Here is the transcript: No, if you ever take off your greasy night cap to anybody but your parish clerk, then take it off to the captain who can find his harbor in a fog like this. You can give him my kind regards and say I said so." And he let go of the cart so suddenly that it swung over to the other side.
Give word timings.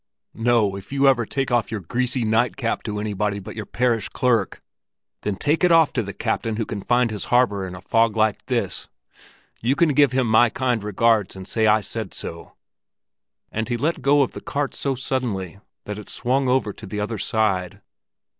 No, 0.33 0.75
if 0.75 0.91
you 0.91 1.07
ever 1.07 1.27
take 1.27 1.51
off 1.51 1.69
your 1.71 1.79
greasy 1.81 2.25
night 2.25 2.57
cap 2.57 2.81
to 2.85 2.97
anybody 2.99 3.37
but 3.37 3.55
your 3.55 3.67
parish 3.67 4.09
clerk, 4.09 4.63
then 5.21 5.35
take 5.35 5.63
it 5.63 5.71
off 5.71 5.93
to 5.93 6.01
the 6.01 6.11
captain 6.11 6.55
who 6.55 6.65
can 6.65 6.81
find 6.81 7.11
his 7.11 7.25
harbor 7.25 7.67
in 7.67 7.75
a 7.75 7.81
fog 7.83 8.15
like 8.17 8.43
this. 8.47 8.87
You 9.61 9.75
can 9.75 9.89
give 9.93 10.11
him 10.11 10.25
my 10.25 10.49
kind 10.49 10.83
regards 10.83 11.35
and 11.35 11.47
say 11.47 11.67
I 11.67 11.81
said 11.81 12.15
so." 12.15 12.53
And 13.51 13.69
he 13.69 13.77
let 13.77 14.01
go 14.01 14.23
of 14.23 14.31
the 14.31 14.41
cart 14.41 14.73
so 14.73 14.95
suddenly 14.95 15.59
that 15.85 15.99
it 15.99 16.09
swung 16.09 16.49
over 16.49 16.73
to 16.73 16.87
the 16.87 16.99
other 16.99 17.19
side. 17.19 17.79